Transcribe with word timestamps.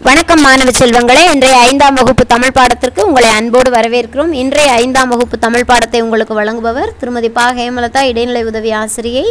வணக்கம் 0.00 0.40
மாணவ 0.44 0.70
செல்வங்களே 0.78 1.22
இன்றைய 1.32 1.56
ஐந்தாம் 1.66 1.96
வகுப்பு 1.98 2.24
தமிழ் 2.32 2.54
பாடத்திற்கு 2.56 3.00
உங்களை 3.08 3.28
அன்போடு 3.38 3.70
வரவேற்கிறோம். 3.74 4.30
இன்றைய 4.42 4.68
ஐந்தாம் 4.82 5.10
வகுப்பு 5.12 5.36
தமிழ் 5.44 5.66
பாடத்தை 5.70 5.98
உங்களுக்கு 6.04 6.34
வழங்குபவர் 6.38 6.90
திருமதி 7.00 7.28
பா. 7.36 7.44
ஹேமலதா 7.58 8.00
இடைநிலை 8.10 8.42
உதவி 8.50 8.70
ஆசிரியை 8.78 9.24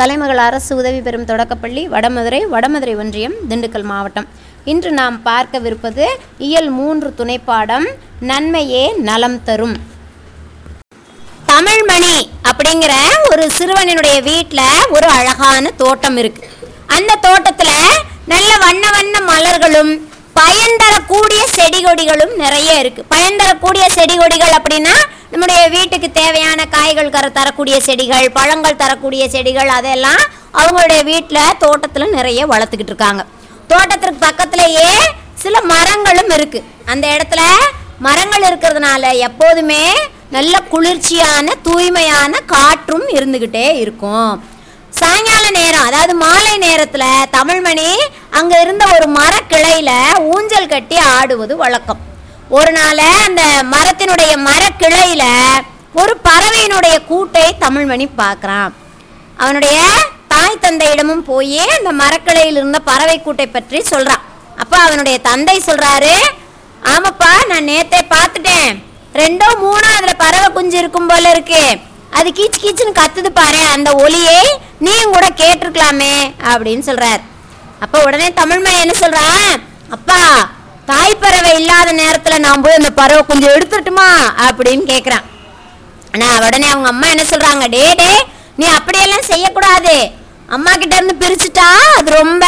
கலைமகள் 0.00 0.40
அரசு 0.46 0.70
உதவி 0.80 1.00
பெறும் 1.06 1.28
தொடக்கப்பள்ளி 1.30 1.84
வடமதுரை 1.94 2.40
வடமதுரை 2.54 2.94
ஒன்றியம் 3.02 3.36
திண்டுக்கல் 3.50 3.86
மாவட்டம். 3.92 4.28
இன்று 4.72 4.90
நாம் 5.00 5.16
பார்க்கவிருப்பது 5.28 6.04
இயல் 6.48 6.70
மூன்று 6.80 7.10
துணைப்பாடம் 7.20 7.86
நன்மையே 8.30 8.84
நலம் 9.08 9.38
தரும். 9.48 9.76
தமிழ்மணி 11.52 12.14
அப்படிங்கிற 12.50 12.92
ஒரு 13.32 13.46
சிறுவனினுடைய 13.58 14.18
வீட்டில் 14.30 14.68
ஒரு 14.98 15.08
அழகான 15.18 15.70
தோட்டம் 15.84 16.20
இருக்கு. 16.24 16.44
அந்த 16.98 17.12
தோட்டத்தில் 17.26 17.74
நல்ல 18.32 18.50
வண்ண 18.66 18.84
வண்ண 18.94 19.16
மலர்களும் 19.30 19.90
பயன் 20.48 20.80
தரக்கூடிய 20.82 21.40
செடி 21.56 21.80
கொடிகளும் 21.84 22.34
நிறைய 22.42 22.70
இருக்கு. 22.82 23.02
பயன் 23.14 23.38
தரக்கூடிய 23.40 23.84
செடி 23.96 24.16
கொடிகள் 24.18 24.56
அப்படின்னா 24.58 24.94
நம்முடைய 25.32 25.60
வீட்டுக்கு 25.74 26.08
தேவையான 26.20 26.60
காய்கள் 26.74 27.14
கர 27.16 27.26
தரக்கூடிய 27.38 27.76
செடிகள் 27.86 28.26
பழங்கள் 28.38 28.80
தரக்கூடிய 28.82 29.28
செடிகள் 29.34 29.70
அதெல்லாம் 29.78 30.22
அவங்களுடைய 30.60 31.00
வீட்டில் 31.10 31.56
தோட்டத்தில் 31.58 32.14
நிறைய 32.18 32.46
வளர்த்துக்கிட்டு 32.52 32.92
இருக்காங்க. 32.92 33.24
தோட்டத்திற்கு 33.72 34.24
பக்கத்திலேயே 34.26 34.90
சில 35.44 35.60
மரங்களும் 35.72 36.30
இருக்கு. 36.36 36.60
அந்த 36.92 37.06
இடத்துல 37.16 37.42
மரங்கள் 38.06 38.46
இருக்கிறதுனால 38.50 39.04
எப்போதுமே 39.28 39.82
நல்ல 40.36 40.54
குளிர்ச்சியான 40.72 41.54
தூய்மையான 41.66 42.40
காற்றும் 42.54 43.06
இருந்துக்கிட்டே 43.16 43.66
இருக்கும். 43.84 44.32
சாயங்கால 44.92 45.46
நேரம் 45.56 45.86
அதாவது 45.88 46.14
மாலை 46.22 46.54
நேரத்தில் 46.64 47.06
தமிழ்மணி 47.36 47.88
அங்கே 48.38 48.56
இருந்த 48.64 48.84
ஒரு 48.94 49.06
மரக்கிளையில 49.18 49.90
ஊஞ்சல் 50.34 50.70
கட்டி 50.72 50.96
ஆடுவது 51.16 51.54
வழக்கம். 51.62 52.00
ஒரு 52.58 52.70
நாள் 52.76 53.00
அந்த 53.24 53.42
மரத்தினுடைய 53.72 54.32
மரக்கிளையில 54.48 55.24
ஒரு 56.00 56.14
பறவையினுடைய 56.28 56.96
கூட்டை 57.10 57.46
தமிழ்மணி 57.64 58.06
பார்க்குறான். 58.22 58.72
அவனுடைய 59.36 59.78
தாய் 60.32 60.62
தந்தையிடமும் 60.64 61.24
போய் 61.30 61.62
அந்த 61.76 61.92
மரக்கிளையில் 62.02 62.58
இருந்த 62.60 62.80
பறவை 62.90 63.16
கூட்டை 63.26 63.46
பற்றி 63.46 63.80
சொல்றான். 63.92 64.24
அப்போ 64.62 64.76
அவனுடைய 64.86 65.16
தந்தை 65.28 65.56
சொல்றாரு 65.66 66.14
ஆமாப்பா 66.92 67.30
நான் 67.50 67.68
நேத்தே 67.70 68.00
பார்த்துட்டேன். 68.14 68.74
ரெண்டோ 69.20 69.48
மூணோ 69.62 69.88
அதுல 69.96 70.14
பறவை 70.24 70.48
குஞ்சு 70.56 70.76
இருக்கும் 70.82 71.08
போல 71.10 71.28
இருக்கேன் 71.36 71.76
அது 72.18 72.30
கீச்சு 72.38 72.58
கீச்சுன்னு 72.64 72.98
கத்துது 73.00 73.30
பாரு 73.38 73.64
அந்த 73.76 73.90
ஒலியே 74.04 74.38
நீயும் 74.84 75.14
கூட 75.14 75.26
கேட்டிருக்கலாமே 75.40 76.14
அப்படின்னு 76.52 76.84
சொல்றார். 76.90 77.20
அப்ப 77.84 77.96
உடனே 78.06 78.28
தமிழ்மா 78.40 78.72
என்ன 78.82 78.94
சொல்றா 79.02 79.26
அப்பா 79.96 80.20
தாய் 80.90 81.20
பறவை 81.22 81.50
இல்லாத 81.60 81.88
நேரத்துல 82.02 82.38
நான் 82.44 82.62
போய் 82.64 82.78
அந்த 82.78 82.90
பறவை 83.00 83.22
கொஞ்சம் 83.28 83.54
எடுத்துட்டுமா 83.56 84.08
அப்படின்னு 84.46 84.84
கேக்குறான். 84.92 85.26
ஆனா 86.14 86.28
உடனே 86.46 86.66
அவங்க 86.72 86.88
அம்மா 86.92 87.06
என்ன 87.14 87.24
சொல்றாங்க? 87.32 87.64
டே 87.74 87.82
டே 88.00 88.10
நீ 88.60 88.66
அப்படியெல்லாம் 88.78 89.28
செய்யக்கூடாது. 89.30 89.94
அம்மா 90.56 90.72
கிட்ட 90.82 90.94
இருந்து 90.96 91.16
பிரிச்சுட்டா 91.24 91.68
அது 91.98 92.10
ரொம்ப 92.22 92.46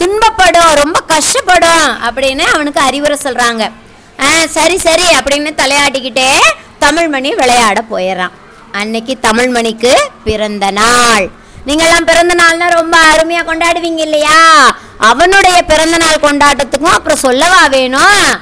துன்பப்படும் 0.00 0.72
ரொம்ப 0.82 0.98
கஷ்டப்படும் 1.12 1.86
அப்படின்னு 2.06 2.44
அவனுக்கு 2.54 2.80
அறிவுரை 2.88 3.16
சொல்றாங்க. 3.26 3.62
ஆ 4.24 4.28
சரி 4.56 4.78
சரி 4.86 5.06
அப்படின்னு 5.18 5.50
தலையாட்டிக்கிட்டே 5.62 6.28
தமிழ்மணி 6.84 7.30
விளையாட 7.40 7.80
போயிடுறான். 7.92 8.34
அன்னைக்கு 8.72 9.18
தமிழ்மணிக்கு 9.22 9.94
பிறந்த 10.24 10.70
நாள். 10.70 11.30
நீங்கெல்லாம் 11.66 12.06
பிறந்த 12.06 12.44
நாள்னா 12.44 12.68
ரொம்ப 12.68 12.98
அருமையாக 12.98 13.54
கொண்டாடுவீங்க 13.54 13.98
இல்லையா? 13.98 14.76
அவனுடைய 14.98 15.62
பிறந்த 15.62 15.96
நாள் 15.96 16.16
கொண்டாட்டத்துக்கும் 16.16 16.94
அப்புறம் 16.94 17.18
சொல்லவா 17.18 17.66
வேணும்? 17.66 18.38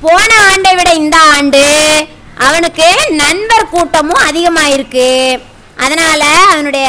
போன 0.00 0.34
ஆண்டை 0.52 0.74
விட 0.74 0.90
இந்த 0.92 1.18
ஆண்டு 1.18 2.06
அவனுக்கு 2.36 2.94
நண்பர் 3.08 3.68
கூட்டமும் 3.68 4.22
அதிகமாயிருக்கு. 4.30 5.40
அதனால 5.76 6.26
அவனுடைய 6.50 6.88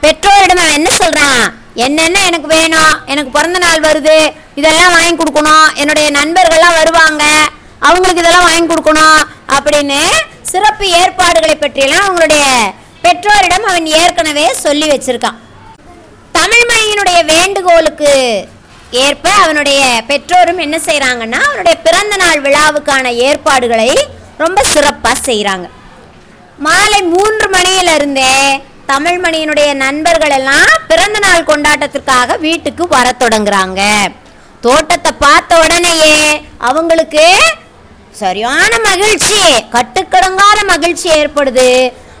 பெற்றோரிடம் 0.00 0.56
அவன் 0.56 0.74
என்ன 0.74 0.90
சொல்றான்? 0.98 1.52
என்னென்ன 1.74 2.20
எனக்கு 2.20 2.46
வேணும்? 2.46 3.00
எனக்கு 3.06 3.30
பிறந்த 3.30 3.58
நாள் 3.58 3.78
வருது. 3.78 4.28
இதெல்லாம் 4.54 4.90
வாங்கி 4.90 5.14
கொடுக்கணும். 5.14 5.74
என்னுடைய 5.74 6.10
நண்பர்கள்லாம் 6.10 6.76
வருவாங்க. 6.76 7.24
அவங்களுக்கு 7.78 8.20
இதெல்லாம் 8.20 8.44
வாங்கி 8.44 8.74
கொடுக்கணும் 8.74 9.20
அப்படின்னு 9.48 9.98
சிறப்பு 10.50 10.86
ஏற்பாடுகளை 11.00 11.56
பற்றியெல்லாம் 11.56 12.04
அவங்களுடைய 12.06 12.44
பெற்றோரிடம் 13.04 13.66
அவன் 13.70 13.86
ஏற்கனவே 14.00 14.46
சொல்லி 14.64 14.86
வச்சிருக்கான். 14.90 15.38
தமிழ்மணியினுடைய 16.38 17.18
வேண்டுகோளுக்கு 17.32 18.12
ஏற்ப 19.04 19.26
அவனுடைய 19.42 19.80
பெற்றோரும் 20.10 20.60
என்ன 20.64 20.76
செய்கிறாங்கன்னா 20.86 21.40
அவனுடைய 21.48 21.74
பிறந்த 21.86 22.14
நாள் 22.22 22.40
விழாவுக்கான 22.46 23.12
ஏற்பாடுகளை 23.26 23.90
ரொம்ப 24.42 24.60
சிறப்பாக 24.74 25.16
செய்கிறாங்க 25.28 25.66
மாலை 26.66 27.00
மூன்று 27.14 27.46
மணியிலிருந்தே 27.56 28.32
தமிழ்மணியினுடைய 28.92 29.70
நண்பர்கள் 29.84 30.34
எல்லாம் 30.38 30.84
பிறந்த 30.90 31.18
நாள் 31.26 31.48
கொண்டாட்டத்திற்காக 31.50 32.36
வீட்டுக்கு 32.46 32.84
வர 32.94 33.06
தொடங்குறாங்க. 33.22 33.80
தோட்டத்தை 34.62 35.12
பார்த்த 35.24 35.60
உடனேயே 35.64 36.14
அவங்களுக்கு 36.68 37.24
சரியான 38.22 38.72
மகிழ்ச்சி. 38.88 39.40
கட்டுக்கடங்காத 39.74 40.58
மகிழ்ச்சி 40.72 41.08
ஏற்படுது. 41.20 41.68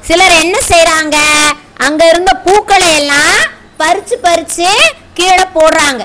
சிலர் 0.08 0.34
என்ன 0.44 0.56
செய்யறாங்க 0.70 1.16
அங்க 1.86 2.02
இருந்த 2.12 2.32
பூக்களை 2.46 2.88
எல்லாம் 3.00 3.40
பறிச்சு 3.80 4.16
பறிச்சு 4.26 4.68
கீழே 5.18 5.46
போடுறாங்க. 5.56 6.02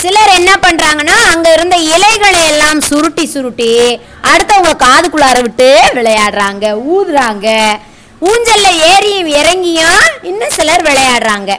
சிலர் 0.00 0.30
என்ன 0.38 0.50
பண்றாங்கன்னா 0.64 1.16
அங்க 1.32 1.48
இருந்த 1.56 1.76
இலைகளை 1.94 2.42
எல்லாம் 2.52 2.80
சுருட்டி 2.88 3.24
சுருட்டி 3.34 3.70
அடுத்தவங்க 4.30 4.72
காதுக்குள்ளார 4.84 5.38
விட்டு 5.46 5.68
விளையாடுறாங்க 5.96 6.66
ஊதுறாங்க. 6.94 7.48
ஊஞ்சல்ல 8.28 8.70
ஏறியும் 8.92 9.30
இறங்கியும் 9.40 10.00
இன்னும் 10.30 10.56
சிலர் 10.58 10.86
விளையாடுறாங்க. 10.88 11.50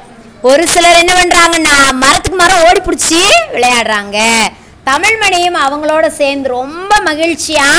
ஒரு 0.49 0.63
சிலர் 0.73 1.01
என்ன 1.01 1.13
பண்றாங்கன்னா 1.19 1.75
மரத்துக்கு 2.03 2.39
மரம் 2.41 2.63
ஓடி 2.67 2.81
பிடிச்சி 2.87 3.21
விளையாடுறாங்க. 3.55 4.17
தமிழ்மணியும் 4.89 5.57
அவங்களோட 5.65 6.05
சேர்ந்து 6.19 6.47
ரொம்ப 6.59 6.90
மகிழ்ச்சியா 7.07 7.69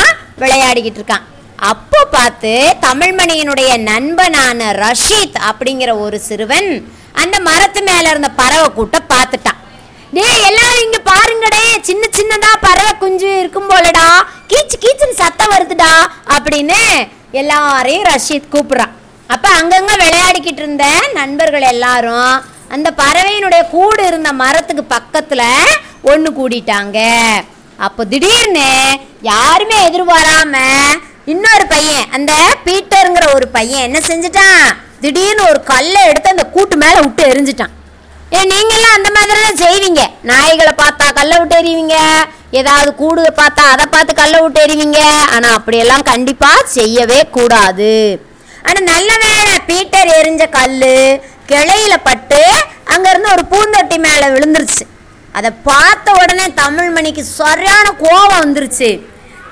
விளையாடிக்கிட்டு 0.42 1.00
இருக்கான். 1.00 1.26
அப்போ 1.70 2.00
பார்த்து 2.14 2.52
தமிழ்மணியினுடைய 2.86 3.70
நண்பனான 3.90 4.70
ரஷீத் 4.82 5.38
அப்படிங்கிற 5.48 5.90
ஒரு 6.04 6.18
சிறுவன் 6.28 6.70
அந்த 7.22 7.36
மரத்து 7.48 7.80
மேல 7.88 8.10
இருந்த 8.12 8.30
பறவை 8.40 8.68
கூட்ட 8.78 8.98
பார்த்துட்டான். 9.12 9.60
டேய் 10.16 10.42
எல்லாரும் 10.48 10.84
இங்க 10.86 10.98
பாருங்கடே 11.10 11.62
சின்ன 11.88 12.04
சின்னதா 12.18 12.50
பறவை 12.64 12.92
குஞ்சு 13.02 13.30
இருக்கும் 13.42 13.68
போலடா 13.70 14.06
கீச்சு 14.50 14.76
கீச்சுன்னு 14.84 15.20
சத்தம் 15.22 15.52
வருதுடா 15.54 15.92
அப்படின்னு 16.34 16.80
எல்லாரையும் 17.42 18.08
ரஷீத் 18.10 18.52
கூப்பிடுறான். 18.54 18.92
அப்ப 19.34 19.46
அங்கங்க 19.60 19.92
விளையாடிக்கிட்டு 20.02 20.62
இருந்த 20.64 20.84
நண்பர்கள் 21.18 21.70
எல்லாரும் 21.74 22.32
அந்த 22.74 22.88
பறவையினுடைய 23.00 23.62
கூடு 23.70 24.02
இருந்த 24.10 24.30
மரத்துக்கு 24.42 24.84
பக்கத்துல 24.96 25.42
ஒன்று 26.12 26.30
கூடிட்டாங்க. 26.38 26.98
அப்போ 27.78 28.02
திடீர்னு 28.04 28.68
யாருமே 29.22 29.76
எதிர்பாராம 29.88 30.54
இன்னொரு 31.32 31.64
பையன் 31.72 32.08
அந்த 32.16 32.32
பீட்டருங்கிற 32.64 33.26
ஒரு 33.34 33.46
பையன் 33.48 33.86
என்ன 33.88 33.98
செஞ்சுட்டான்? 34.08 34.64
திடீர்னு 35.00 35.42
ஒரு 35.50 35.60
கல்லை 35.62 36.00
எடுத்து 36.10 36.34
அந்த 36.34 36.44
கூட்டு 36.54 36.76
மேலே 36.76 36.98
விட்டு 37.04 37.22
எரிஞ்சிட்டான் 37.32 37.74
ஏ 38.34 38.40
நீங்களாம் 38.52 38.94
அந்த 38.96 39.08
மாதிரி 39.14 39.40
தான் 39.40 39.62
செய்வீங்க. 39.64 40.02
நாய்களை 40.30 40.72
பார்த்தா 40.82 41.06
கல்லை 41.18 41.36
விட்டு 41.38 41.56
எறிவீங்க. 41.62 41.96
ஏதாவது 42.60 42.94
கூடு 42.94 43.22
பார்த்தா 43.40 43.64
அதை 43.72 43.84
பார்த்து 43.94 44.12
கல்லை 44.20 44.38
விட்டு 44.42 44.60
எறிவீங்க. 44.66 45.00
ஆனால் 45.34 45.56
அப்படியெல்லாம் 45.58 46.06
கண்டிப்பாக 46.12 46.68
செய்யவே 46.78 47.20
கூடாது. 47.36 47.90
ஆனால் 48.62 48.88
நல்ல 48.92 49.10
வேளை 49.24 49.52
பீட்டர் 49.68 50.10
எரிஞ்ச 50.20 50.44
கல் 50.58 50.80
கிளையில 51.50 51.94
பட்டு 52.08 52.40
அங்கேருந்து 52.94 53.34
ஒரு 53.36 53.44
பூந்தொட்டி 53.52 53.98
மேலே 54.06 54.28
விழுந்துருச்சு. 54.34 54.84
அதை 55.38 55.50
பார்த்த 55.68 56.12
உடனே 56.20 56.46
தமிழ்மணிக்கு 56.62 57.22
சரியான 57.40 57.86
கோபம் 58.02 58.42
வந்துருச்சு. 58.42 58.90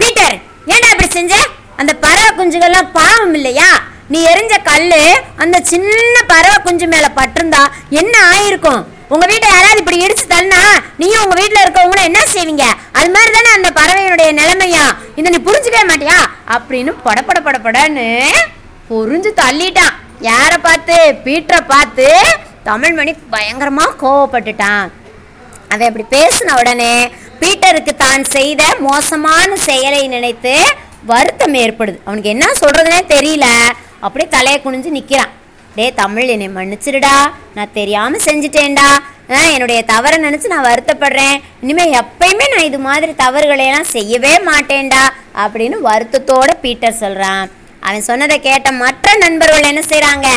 பீட்டர் 0.00 0.36
ஏன்டா 0.72 0.88
இப்படி 0.94 1.08
செஞ்ச? 1.16 1.34
அந்த 1.80 1.92
பறவை 2.04 2.30
குஞ்சுகள்லாம் 2.38 2.90
பாவம் 2.98 3.34
இல்லையா? 3.38 3.70
நீ 4.12 4.18
எரிஞ்ச 4.32 4.54
கல் 4.68 4.88
அந்த 5.42 5.56
சின்ன 5.70 6.16
பறவை 6.32 6.58
குஞ்சு 6.66 6.86
மேலே 6.94 7.08
பட்டிருந்தா 7.18 7.62
என்ன 8.00 8.14
ஆயிருக்கும்? 8.32 8.82
உங்க 9.12 9.24
வீட்டை 9.30 9.48
யாராவது 9.50 9.80
இப்படி 9.82 9.98
இடிச்சு 10.04 10.24
தள்ளினா 10.32 10.60
நீயும் 11.00 11.22
உங்க 11.24 11.36
வீட்டில் 11.40 11.62
இருக்கவங்களும் 11.64 12.08
என்ன 12.08 12.20
செய்வீங்க? 12.34 12.66
அது 12.98 13.10
மாதிரி 13.14 13.30
தானே 13.36 13.50
அந்த 13.58 13.70
பறவையினுடைய 13.78 14.28
நிலைமையா? 14.40 14.84
இதை 15.18 15.26
நீ 15.34 15.40
புரிஞ்சுக்கவே 15.48 15.84
மாட்டியா? 15.90 16.18
அப்படின்னு 16.56 16.92
படப்பட 17.06 17.40
படப்படன்னு 17.48 18.06
புரிஞ்சு 18.90 19.32
தள்ளிட்டான் 19.42 19.96
யாரை 20.30 20.58
பார்த்து? 20.68 20.96
பீட்டரை 21.26 21.62
பார்த்து 21.74 22.06
தமிழ்மணி 22.64 23.12
பயங்கரமாக 23.34 23.98
கோவப்பட்டுட்டான். 24.02 24.86
அவன் 25.70 25.88
அப்படி 25.88 26.04
பேசின 26.16 26.54
உடனே 26.60 26.92
பீட்டருக்கு 27.40 27.92
தான் 27.96 28.24
செய்த 28.28 28.62
மோசமான 28.78 29.56
செயலை 29.66 30.08
நினைத்து 30.08 30.54
வருத்தம் 31.04 31.54
ஏற்படுது. 31.54 31.98
அவனுக்கு 32.04 32.28
என்ன 32.28 32.46
சொல்கிறதுனே 32.60 33.00
தெரியல. 33.14 33.46
அப்படியே 34.00 34.28
தலையை 34.28 34.58
குனிஞ்சு 34.60 34.90
நிற்கிறான் 34.90 35.32
டேய் 35.76 35.94
தமிழ் 35.94 36.26
என்னை 36.26 36.48
மன்னிச்சிடுடா. 36.48 37.14
நான் 37.54 37.72
தெரியாமல் 37.72 38.24
செஞ்சுட்டேன்டா. 38.24 38.88
ஆ, 39.30 39.36
என்னுடைய 39.50 39.80
தவறை 39.84 40.16
நினச்சி 40.22 40.46
நான் 40.46 40.68
வருத்தப்படுறேன். 40.68 41.36
இனிமேல் 41.62 41.92
எப்பயுமே 41.92 42.46
நான் 42.54 42.64
இது 42.64 42.78
மாதிரி 42.78 43.12
தவறுகளையெல்லாம் 43.16 43.92
செய்யவே 43.92 44.32
மாட்டேன்டா 44.46 45.02
அப்படின்னு 45.36 45.76
வருத்தத்தோட 45.82 46.50
பீட்டர் 46.60 47.00
சொல்கிறான் 47.02 47.44
அவன் 47.80 48.02
சொன்னதை 48.02 48.40
கேட்ட 48.40 48.70
மற்ற 48.80 49.12
நண்பர்கள் 49.18 49.68
என்ன 49.68 49.82
செய்கிறாங்க 49.88 50.28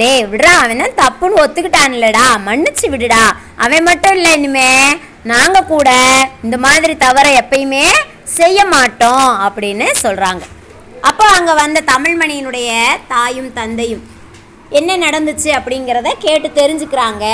டேய் 0.00 0.24
விடுறா 0.30 0.52
அவன் 0.62 0.82
தான் 0.82 0.98
தப்புன்னு 1.02 1.40
ஒத்துக்கிட்டான்லடா. 1.42 2.24
மன்னிச்சு 2.48 2.86
விடுடா. 2.94 3.22
அவன் 3.64 3.86
மட்டும் 3.88 4.16
இல்லை 4.16 4.32
இனிமே. 4.38 4.70
நாங்கள் 5.32 5.70
கூட 5.70 5.90
இந்த 6.46 6.56
மாதிரி 6.64 6.94
தவறை 7.04 7.30
எப்பயுமே 7.42 7.86
செய்ய 8.38 8.58
மாட்டோம் 8.74 9.28
அப்படின்னு 9.46 9.86
சொல்கிறாங்க 10.04 10.44
அப்போ 11.08 11.24
அங்கே 11.36 11.54
வந்த 11.62 11.78
தமிழ்மணியினுடைய 11.92 12.70
தாயும் 13.12 13.50
தந்தையும் 13.58 14.04
என்ன 14.78 14.96
நடந்துச்சு 15.04 15.50
அப்படிங்கிறத 15.58 16.12
கேட்டு 16.24 16.48
தெரிஞ்சுக்கிறாங்க. 16.60 17.24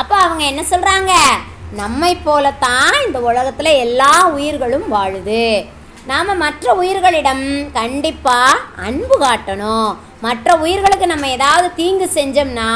அப்போ 0.00 0.14
அவங்க 0.24 0.42
என்ன 0.50 0.62
சொல்கிறாங்க 0.72 1.12
நம்மை 1.80 2.12
போலத்தான் 2.26 2.92
இந்த 3.06 3.18
உலகத்தில் 3.30 3.80
எல்லா 3.84 4.12
உயிர்களும் 4.36 4.88
வாழுது. 4.96 5.44
நாம் 6.10 6.40
மற்ற 6.44 6.74
உயிர்களிடம் 6.80 7.44
கண்டிப்பாக 7.78 8.62
அன்பு 8.86 9.16
காட்டணும். 9.24 9.92
மற்ற 10.24 10.48
உயிர்களுக்கு 10.56 11.06
நம்ம 11.06 11.28
ஏதாவது 11.28 11.68
தீங்கு 11.74 12.06
செஞ்சோம்னா 12.16 12.68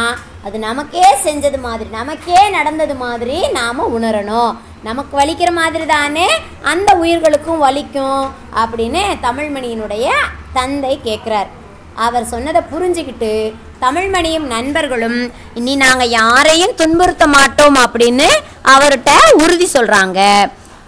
அது 0.47 0.57
நமக்கே 0.59 1.07
செஞ்சது 1.25 1.59
மாதிரி 1.59 1.89
நமக்கே 1.91 2.41
நடந்தது 2.51 2.95
மாதிரி 2.95 3.37
நாம் 3.53 3.89
உணரணும். 3.95 4.53
நமக்கு 4.83 5.13
வலிக்கிற 5.19 5.51
மாதிரி 5.53 5.87
தானே 5.87 6.27
அந்த 6.63 6.91
உயிர்களுக்கும் 6.97 7.63
வலிக்கும் 7.65 8.21
அப்படின்னு 8.63 9.03
தமிழ்மணியினுடைய 9.27 10.09
தந்தை 10.53 10.93
கேட்குறார் 11.05 11.49
அவர் 11.97 12.27
சொன்னதை 12.27 12.61
புரிஞ்சுக்கிட்டு 12.73 13.33
தமிழ்மணியும் 13.81 14.47
நண்பர்களும் 14.47 15.19
இனி 15.55 15.75
நாங்கள் 15.77 16.15
யாரையும் 16.21 16.77
துன்புறுத்த 16.77 17.27
மாட்டோம் 17.27 17.79
அப்படின்னு 17.85 18.29
அவர்கிட்ட 18.73 19.11
உறுதி 19.43 19.67
சொல்கிறாங்க 19.75 20.21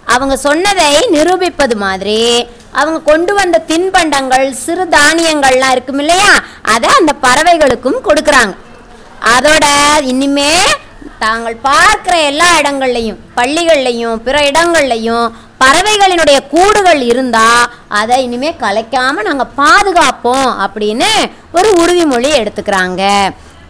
அவங்க 0.07 0.35
சொன்னதை 0.47 0.89
நிரூபிப்பது 1.11 1.75
மாதிரி 1.83 2.19
அவங்க 2.79 2.99
கொண்டு 3.11 3.33
வந்த 3.33 3.57
தின்பண்டங்கள் 3.69 4.47
சிறு 4.63 4.83
தானியங்கள்லாம் 4.95 5.73
இருக்கும் 5.75 6.01
இல்லையா? 6.03 6.31
அதை 6.73 6.89
அந்த 6.99 7.13
பறவைகளுக்கும் 7.25 7.99
கொடுக்குறாங்க. 8.07 8.53
அதோட 9.35 9.65
இனிமே 10.11 10.51
தாங்கள் 11.19 11.57
பார்க்குற 11.63 12.13
எல்லா 12.29 12.47
இடங்கள்லையும் 12.61 13.19
பள்ளிகள்லையும் 13.37 14.21
பிற 14.27 14.37
இடங்கள்லையும் 14.51 15.25
பறவைகளினுடைய 15.59 16.37
கூடுகள் 16.53 17.01
இருந்தால் 17.01 17.65
அதை 17.99 18.17
இனிமேல் 18.23 18.61
கலைக்காம 18.63 19.23
நாங்கள் 19.27 19.53
பாதுகாப்போம் 19.61 20.49
அப்படின்னு 20.65 21.09
ஒரு 21.57 21.69
உறுதிமொழி 21.81 22.31
எடுத்துக்கிறாங்க. 22.41 23.03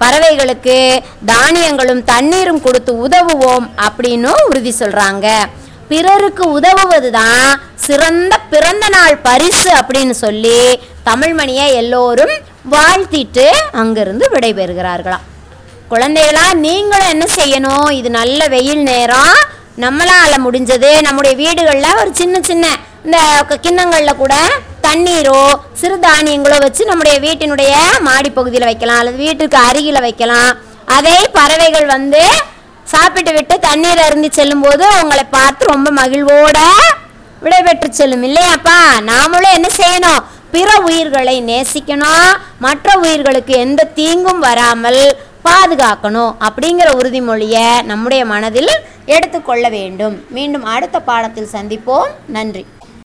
பறவைகளுக்கு 0.02 0.78
தானியங்களும் 1.26 2.04
தண்ணீரும் 2.04 2.62
கொடுத்து 2.62 2.92
உதவுவோம் 3.06 3.68
அப்படின்னு 3.88 4.32
உறுதி 4.50 4.72
சொல்கிறாங்க 4.80 5.28
பிறருக்கு 5.90 6.44
உதவுவது 6.58 7.10
தான் 7.12 7.44
சிறந்த 7.82 8.38
பிறந்த 8.38 8.90
நாள் 8.90 9.18
பரிசு 9.18 9.72
அப்படின்னு 9.72 10.12
சொல்லி 10.12 10.80
தமிழ்மணியை 11.06 11.68
எல்லோரும் 11.68 12.30
வாழ்த்திட்டு 12.72 13.46
அங்கிருந்து 13.72 14.30
விடைபெறுகிறார்களாம். 14.34 15.22
குழந்தைகளா 15.92 16.54
நீங்களும் 16.54 17.08
என்ன 17.08 17.26
செய்யணும்? 17.36 17.92
இது 17.92 18.10
நல்ல 18.10 18.48
வெயில் 18.48 18.84
நேரம். 18.84 19.34
நம்மளால் 19.80 20.42
முடிஞ்சது 20.46 21.02
நம்முடைய 21.02 21.38
வீடுகளில் 21.38 21.98
ஒரு 22.00 22.10
சின்ன 22.14 22.40
சின்ன 22.42 22.68
இந்த 23.06 23.18
க- 23.48 24.14
கூட 24.18 24.36
தண்ணீரோ 24.84 25.54
சிறு 25.74 25.98
தானியங்களோ 25.98 26.60
வச்சு 26.60 26.86
நம்முடைய 26.86 27.20
வீட்டினுடைய 27.20 27.76
மாடிப்பகுதியில் 28.06 28.64
வைக்கலாம் 28.64 28.98
அல்லது 28.98 29.18
வீட்டுக்கு 29.18 29.58
அருகில் 29.58 30.00
வைக்கலாம். 30.00 30.58
அதை 30.86 31.30
பறவைகள் 31.34 31.86
வந்து 31.86 32.22
சாப்பிட்டு 32.84 33.34
விட்டு 33.34 33.60
தண்ணீர் 33.60 34.00
அருந்தி 34.00 34.30
செல்லும்போது 34.32 34.86
அவங்களை 34.86 35.24
பார்த்து 35.30 35.66
ரொம்ப 35.66 35.92
மகிழ்வோட 35.92 36.58
விடைபெற்று 37.42 37.94
செல்லும். 37.94 38.24
இல்லையாப்பா 38.24 38.78
நாமளும் 39.10 39.56
என்ன 39.58 39.70
செய்யணும்? 39.78 40.24
பிற 40.52 40.70
உயிர்களை 40.86 41.36
நேசிக்கணும் 41.42 42.32
மற்ற 42.60 43.00
உயிர்களுக்கு 43.00 43.54
எந்த 43.66 43.84
தீங்கும் 43.84 44.40
வராமல் 44.40 45.02
பாதுகாக்கணும் 45.46 46.34
அப்படிங்கிற 46.48 46.90
உறுதிமொழியை 47.02 47.68
நம்முடைய 47.84 48.26
மனதில் 48.26 48.72
எடுத்துக்கொள்ள 49.06 49.70
வேண்டும். 49.70 50.16
மீண்டும் 50.30 50.64
அடுத்த 50.64 51.00
பாடத்தில் 51.00 51.54
சந்திப்போம். 51.54 52.12
நன்றி. 52.28 52.66